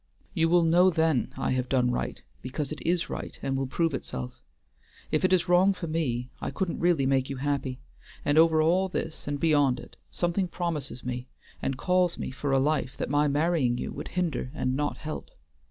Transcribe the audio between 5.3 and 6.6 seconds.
is wrong for me I